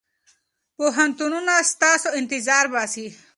[0.75, 3.07] پوهنتونونه ستاسو انتظار باسي.